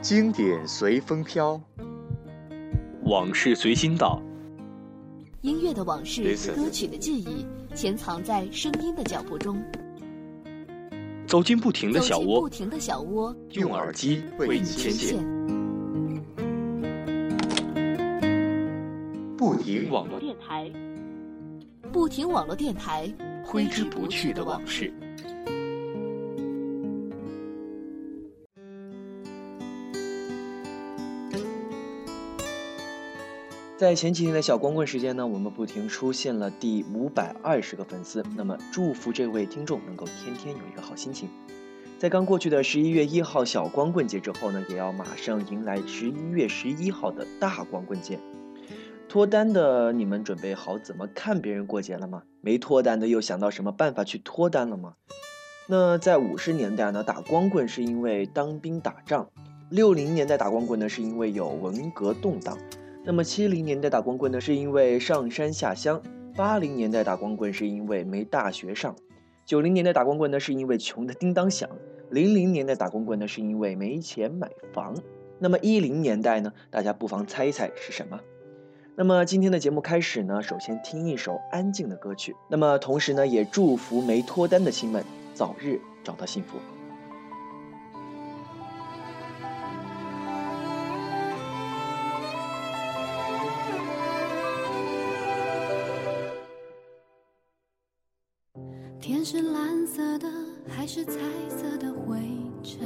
[0.00, 1.60] 经典随风飘，
[3.02, 4.22] 往事随心到。
[5.40, 9.62] 音乐的往事，歌曲的记忆，潜藏在声音的脚步中。
[11.26, 15.18] 走进不停的小窝走进不，停的小窝，用耳机为你牵线，
[19.36, 20.72] 不停网络电台，
[21.92, 23.12] 不停网络电台，
[23.44, 24.92] 挥之不去的往事。
[33.78, 38.24] 在前几天的小光棍时间呢，我们不停出现了第五百二十个粉丝。
[38.36, 41.28] 那么，祝福这位听众能够天天有一个好心情。
[41.96, 48.18] 在刚过去的十一月一号小光棍节之后呢，也要马上迎来十一月十一号的大光棍节。
[49.08, 52.24] 脱单的你们准备好怎么看别人过节了吗？
[52.40, 54.94] 没脱单的又想到什么办法去脱单了吗？
[55.68, 59.28] 那在五十年代呢，打光棍是因为当兵打仗；
[59.70, 62.58] 六零年代打光棍呢，是因为有文革动荡。
[63.08, 65.98] 那么七零年代打光棍呢，是因为上山下乡；
[66.36, 68.92] 八零年代打光棍是因为没大学上；
[69.46, 71.70] 九零年代打光棍呢，是因为穷的叮当响；
[72.10, 74.94] 零零年代打光棍呢，是因为没钱买房。
[75.38, 78.20] 那么一零年代呢，大家不妨猜一猜是什么？
[78.94, 82.36] 那么今天的节目开始呢，首先听一首安静的歌曲。
[82.50, 86.58] 那么同时呢，也祝福没脱单的亲们早日找到幸福。
[99.30, 100.26] 是蓝色的，
[100.66, 101.12] 还是彩
[101.50, 102.16] 色的灰
[102.62, 102.80] 尘？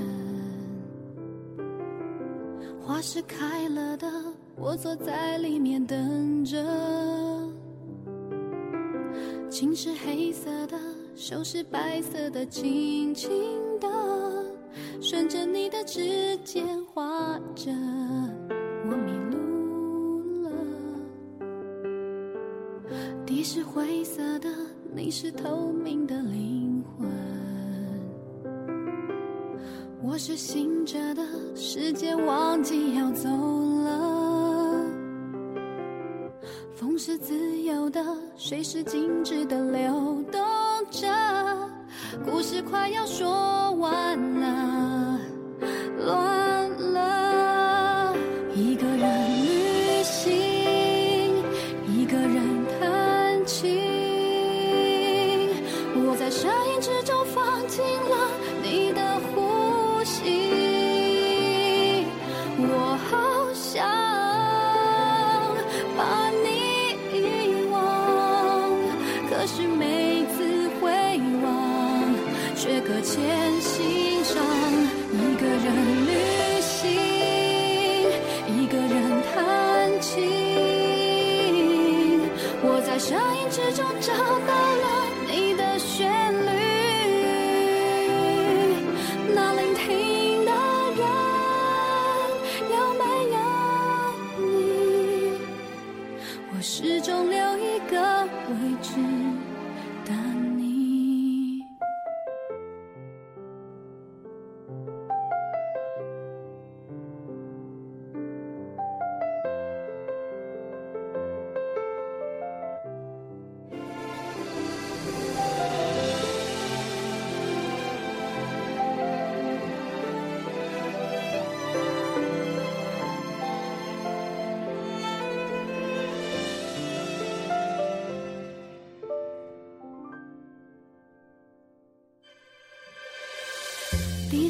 [2.81, 4.11] 花是开了的，
[4.57, 6.61] 我坐在里面等着。
[9.49, 10.77] 情是黑色的，
[11.15, 13.31] 手是白色的，轻轻
[13.79, 13.89] 的，
[15.01, 17.71] 顺着你的指尖划着，
[18.91, 20.51] 我迷路了。
[23.25, 24.51] 地是灰色的，
[24.95, 27.09] 你是透明的灵魂。
[30.03, 31.23] 我是醒着的，
[31.55, 34.85] 时间忘记要走了。
[36.75, 38.05] 风是自由的，
[38.37, 40.41] 水是静止的流动
[40.91, 41.09] 着。
[42.25, 44.82] 故事快要说完了，
[69.43, 70.89] 可是每次回
[71.43, 72.15] 望，
[72.55, 74.41] 却搁浅心上。
[75.11, 76.07] 一个人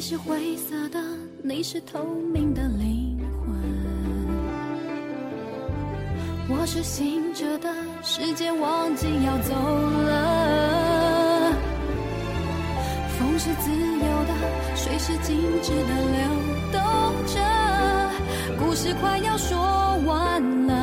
[0.05, 0.99] 是灰色的，
[1.41, 2.03] 你是透
[2.33, 3.55] 明的灵魂。
[6.49, 11.53] 我是醒着的，时间忘记要走了。
[13.17, 14.33] 风是自由的，
[14.75, 16.19] 水是静止的流
[16.73, 16.77] 动
[17.33, 17.39] 着。
[18.59, 19.57] 故事快要说
[20.05, 20.82] 完了，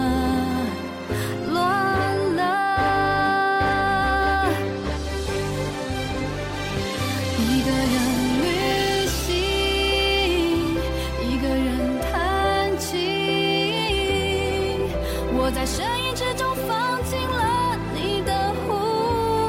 [16.11, 18.69] 在声音之中放进了你的呼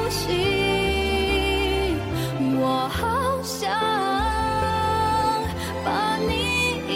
[0.09, 0.27] 吸，
[2.59, 3.71] 我好想
[5.83, 6.29] 把你
[6.87, 6.91] 遗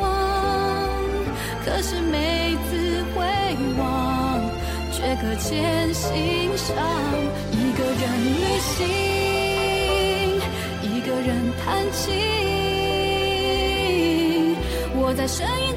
[0.00, 0.06] 忘，
[1.64, 3.18] 可是每次回
[3.78, 3.82] 望，
[4.92, 6.76] 却搁浅心上。
[7.52, 8.86] 一个人旅行。
[10.82, 11.28] 一个人
[11.64, 12.14] 弹琴，
[14.94, 15.74] 我在声音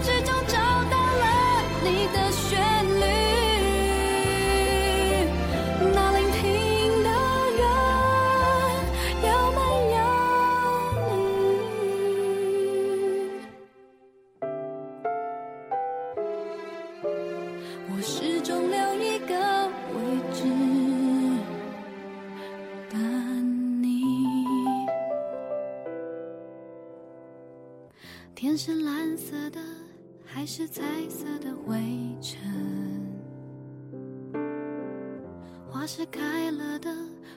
[28.65, 29.59] 是蓝色的，
[30.23, 31.75] 还是彩色的灰
[32.21, 32.39] 尘？
[35.69, 36.89] 花是开了的，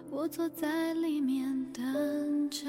[0.09, 2.67] 我坐在里面等着。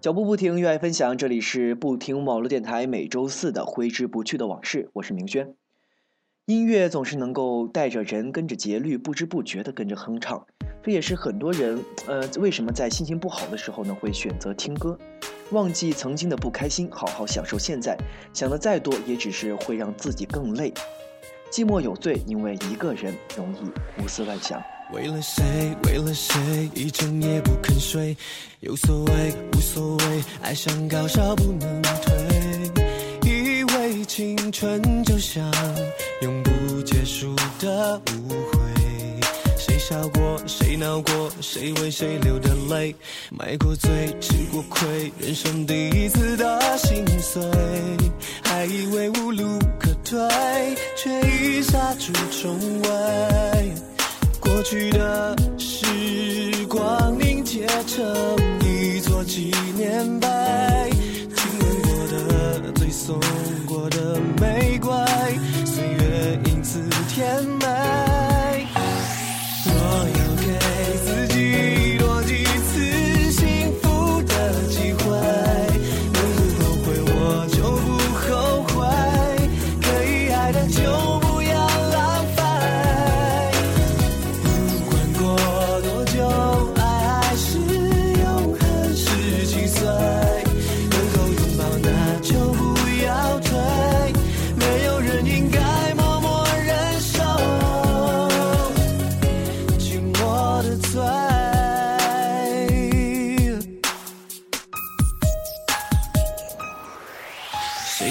[0.00, 5.57] 脚步不停，热爱分享，这里是不停网络电台每周四的挥之不去的往事，我是明轩。
[6.48, 10.42] 音乐总是能够带着人跟着节律，不知不觉的跟着哼唱，
[10.82, 14.98] 这也是很多人呃为什么在心情不好的时候呢会选择听歌，
[15.50, 17.94] 忘记曾经的不开心，好好享受现在，
[18.32, 20.72] 想的再多也只是会让自己更累。
[21.52, 24.58] 寂寞有罪，因为一个人容易胡思乱想。
[24.94, 25.44] 为了谁，
[25.84, 26.40] 为了谁，
[26.74, 28.16] 一整夜不肯睡，
[28.60, 32.27] 有所谓，无所谓，爱上高烧不能退。
[34.18, 35.48] 青春就像
[36.22, 38.58] 永不结束的误会，
[39.56, 42.92] 谁笑过，谁闹过，谁为谁流的泪，
[43.30, 47.40] 买过醉，吃过亏，人生第一次的心碎，
[48.42, 50.18] 还以为无路可退，
[50.96, 52.12] 却已杀出
[52.42, 53.72] 重围。
[54.40, 55.86] 过去的时
[56.68, 58.04] 光凝结成
[58.64, 60.26] 一座纪念碑，
[61.36, 63.16] 亲吻过的、最送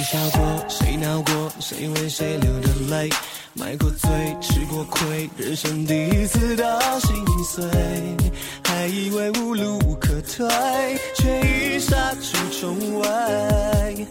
[0.10, 3.10] 笑过，谁闹过，谁为谁流的泪，
[3.54, 4.10] 买过醉，
[4.40, 7.14] 吃过亏，人生第一次的心
[7.44, 7.66] 碎，
[8.64, 10.48] 还以为无路可退，
[11.14, 14.08] 却已杀出重围。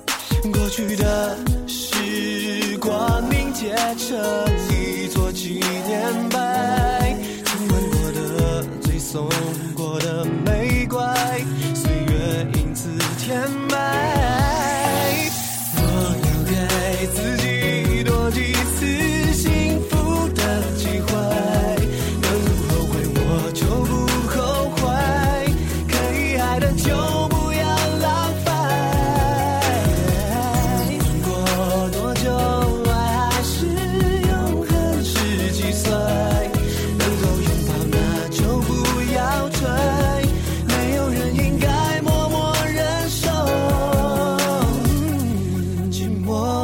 [0.52, 1.34] 过去的
[1.66, 4.18] 时光凝结成
[4.68, 7.16] 一座纪念碑，
[7.46, 9.26] 亲吻过的，最送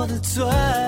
[0.02, 0.81] 我的罪，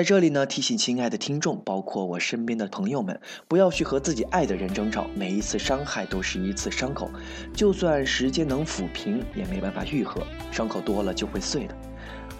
[0.00, 5.04] 在这里呢，提醒亲爱的听众，包括我身边的朋友们，不要去和自己爱的人争吵。
[5.14, 7.10] 每一次伤害都是一次伤口，
[7.52, 10.22] 就算时间能抚平，也没办法愈合。
[10.50, 11.76] 伤口多了就会碎的。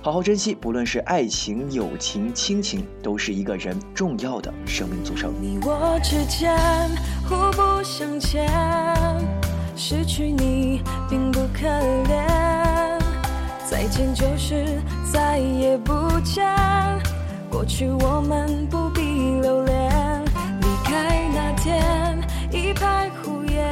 [0.00, 5.30] 好好珍惜，不论是爱情、友情、亲情，都是一个人重要的生命组成。
[5.38, 6.58] 你我之间
[7.28, 8.48] 互不相欠，
[9.76, 11.68] 失去你并不可
[12.08, 12.98] 怜，
[13.68, 14.80] 再见就是
[15.12, 16.48] 再也不见。
[17.50, 19.00] 过去我们不必
[19.40, 20.24] 留恋，
[20.60, 22.18] 离开那天
[22.52, 23.68] 一派胡言，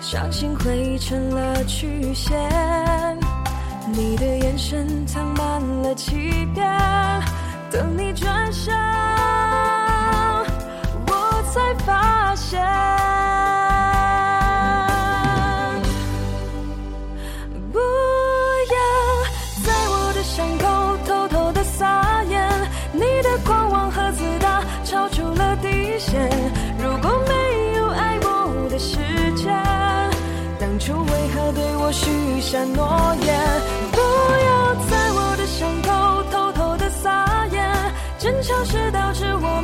[0.00, 2.36] 伤心汇成了曲线。
[3.92, 6.66] 你的眼神藏满了欺骗，
[7.70, 8.74] 等你转身，
[32.48, 33.38] 下诺言？
[33.92, 39.57] 不要在我的伤口偷偷的撒盐，争吵是导致我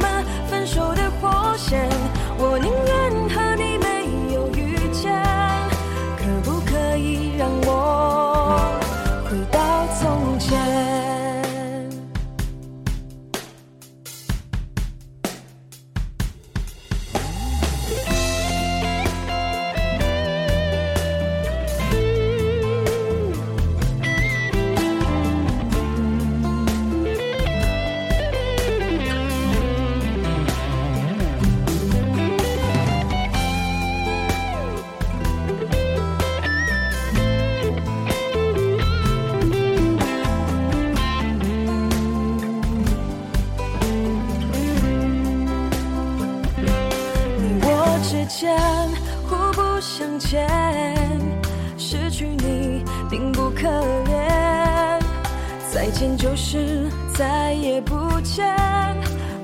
[56.25, 58.57] 就是再也不见。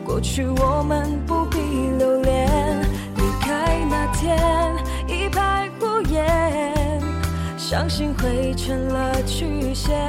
[0.02, 1.58] 过去我们不必
[1.98, 2.48] 留恋，
[3.16, 4.38] 离开那天
[5.06, 6.98] 一派胡言，
[7.58, 10.08] 伤心汇成了曲线。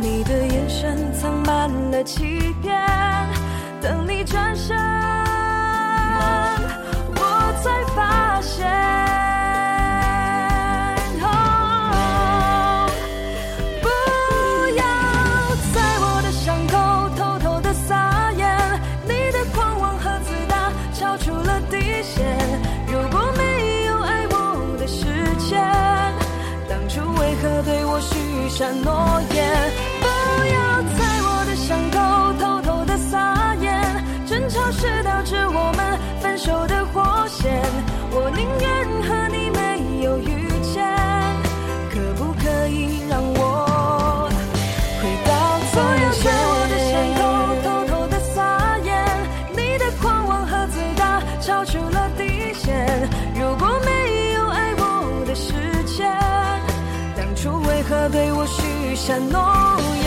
[0.00, 2.76] 你的眼神藏满了欺骗，
[3.80, 4.76] 等你转身，
[7.14, 8.68] 我才发现。
[28.60, 29.29] 承诺？
[59.10, 59.99] 许下诺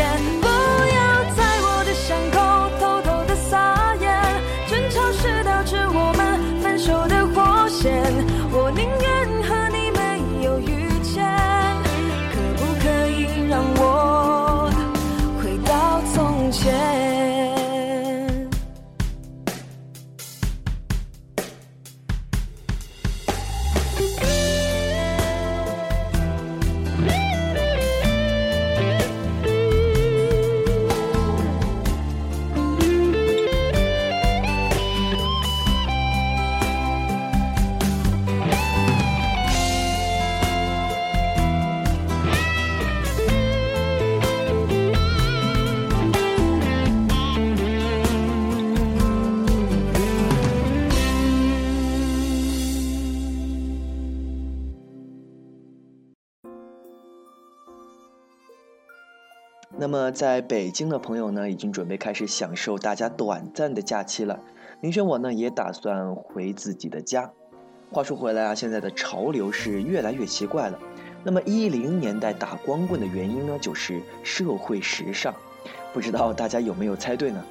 [59.93, 64.39] 那么在北京的朋友呢，已经准备开始享受大家短暂的假期了。
[64.81, 67.31] 明轩我呢，也打算回自己的家。
[67.91, 70.79] 话说回来啊，现在的潮流是越来越奇怪了。
[71.23, 75.31] 那么一零年代打光棍的原因呢，就是社会时尚。
[75.93, 77.45] 不知道大家有没有猜对呢？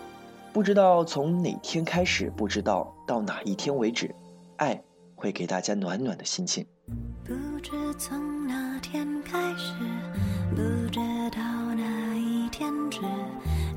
[0.53, 4.13] 不知道从哪天开始，不知道到哪一天为止，
[4.57, 4.83] 爱
[5.15, 6.67] 会给大家暖暖的心情。
[7.25, 9.73] 不知从哪天开始，
[10.57, 10.99] 不知
[12.93, 13.01] 是，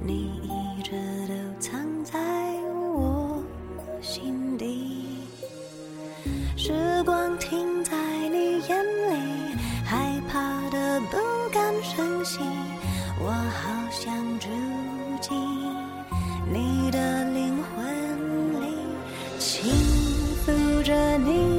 [0.06, 0.92] 你一直
[1.30, 2.20] 都藏在
[2.94, 3.42] 我
[4.02, 5.20] 心底。
[6.58, 6.74] 时
[7.06, 7.96] 光停在
[8.28, 9.56] 你眼里，
[9.86, 11.16] 害怕的不
[11.50, 12.40] 敢深吸，
[13.22, 14.50] 我好想住
[15.22, 15.34] 进
[16.52, 18.76] 你的灵魂里，
[19.40, 19.72] 轻
[20.46, 21.55] 抚着你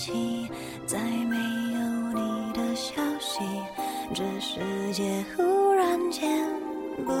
[0.00, 0.48] 起，
[0.86, 1.78] 再没有
[2.14, 3.40] 你的消息，
[4.14, 4.58] 这世
[4.94, 6.48] 界忽然间
[7.04, 7.12] 不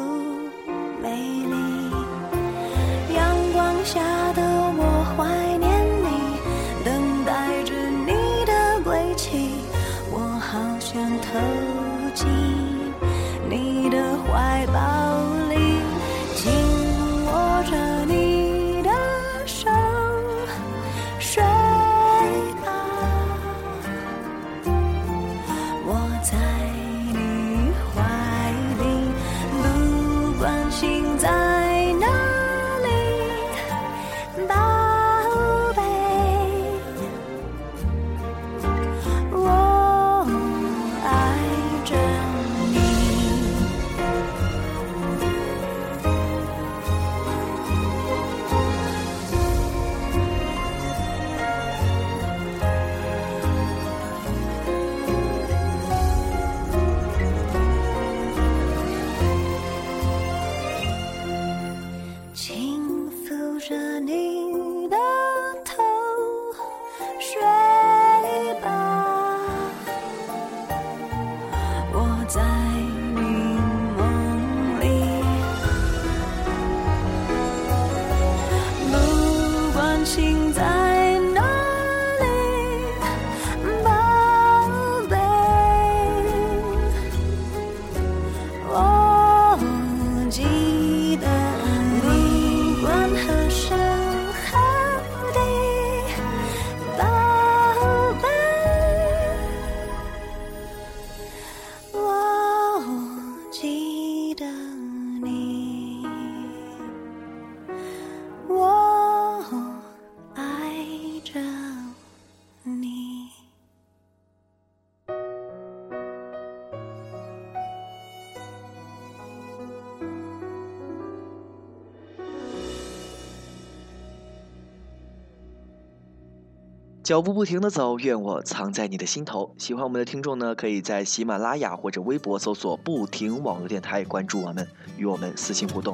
[127.10, 129.52] 脚步不停的走，愿我藏在你的心头。
[129.58, 134.64] 喜欢我们的听众呢，可以在喜马拉雅或者微博搜索“不停网络电台”，关注我们，
[134.96, 135.92] 与我们私信互动。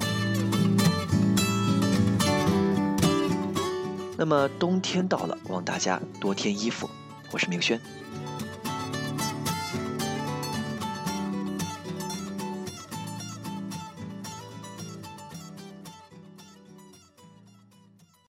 [4.19, 6.87] 那么冬天到了，望大家多添衣服。
[7.33, 7.81] 我是明轩，